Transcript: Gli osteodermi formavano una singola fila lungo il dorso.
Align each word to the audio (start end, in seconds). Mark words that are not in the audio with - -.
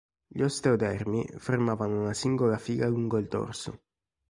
Gli 0.25 0.41
osteodermi 0.41 1.31
formavano 1.37 1.99
una 2.01 2.13
singola 2.13 2.57
fila 2.57 2.87
lungo 2.87 3.19
il 3.19 3.27
dorso. 3.27 3.81